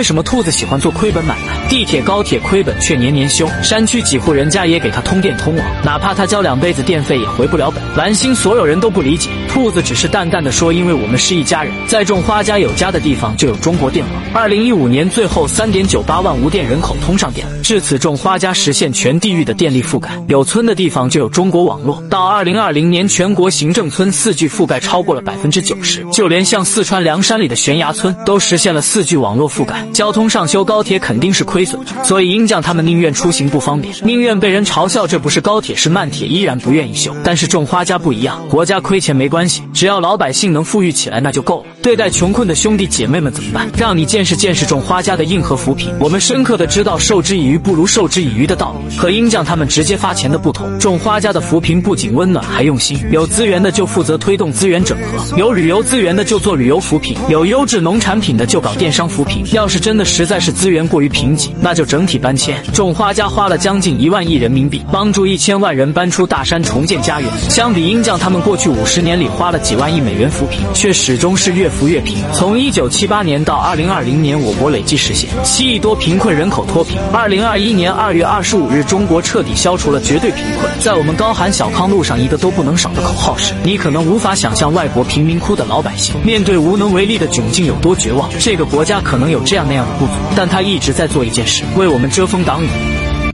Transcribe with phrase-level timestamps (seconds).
[0.00, 1.68] 为什么兔子喜欢做亏本买卖？
[1.68, 7.82] 地铁、高铁亏本却年年修，山区几户人家也给他通电通网，哪怕他交两辈子电费也回不了本。
[7.94, 22.02] 蓝星所有人都不理解，兔子只是淡淡的说：“因为我们是一家人，在种花家有家的地方就有中国电网。”二零一五年最后三点九八万无电人口通上电了，至此种花家实现全地域的电力覆盖，有村的地方就有中国网络。
[22.08, 29.84] 到二零二零年，全国行政村四 G 覆盖超过了百分之九十，就连像四川凉山里的悬崖村都实现了四 G 网络覆盖。
[29.92, 37.14] 交通上修高铁肯定是亏损的，所以鹰将他们宁愿出行不方便，宁愿被人嘲笑这不是高铁是慢铁，依然不愿意修。
[37.22, 41.66] 但是种花家不一样，国家亏钱没关系，只要老百姓能富裕起来那就够了。
[41.82, 43.68] 对待穷困的兄弟姐妹们怎么办？
[43.76, 45.92] 让你见识见识种花家的硬核扶贫。
[45.98, 50.78] 我们深刻的知道授之以鱼不如授之以渔的道理，和鹰将他们直接发钱的不同。
[50.78, 59.42] 种花家的扶贫不仅温暖还用心，有资源的就负责推动资源整合，有旅游资源的就做旅游扶贫，有优质农产品的就搞电商扶贫。
[59.52, 62.62] 要是真的实在是资源过于贫瘠，那就整体搬迁。
[62.72, 67.30] 种花家花了将近一万亿人民币，帮助一千万人搬出大山重建家园。
[67.48, 72.18] 相比鹰将他们过去五十年里花了几万亿美元扶贫，却始终是越扶越贫。
[72.34, 76.98] 从一九七八年到二零二零年，我国累计实现七亿多贫困人口脱贫。
[77.12, 80.70] 二零二一年二月二十五日，中国彻底消除了绝对贫困。
[80.80, 88.28] 在我们高喊“小康路上一个都不能少”的口号时，你可能无法想象外国贫民窟的老百姓面对无能为力的窘境有多绝望。
[88.38, 92.68] 这个国家可能有这样样那样的不足，但他一直在做一件事，为我们遮风挡雨。